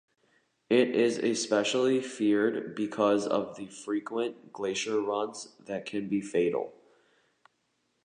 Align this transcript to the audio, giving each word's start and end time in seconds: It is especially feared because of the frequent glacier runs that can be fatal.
It 0.71 0.95
is 0.95 1.19
especially 1.19 2.01
feared 2.01 2.75
because 2.75 3.27
of 3.27 3.55
the 3.55 3.67
frequent 3.67 4.51
glacier 4.51 4.99
runs 4.99 5.53
that 5.59 5.85
can 5.85 6.09
be 6.09 6.21
fatal. 6.21 6.73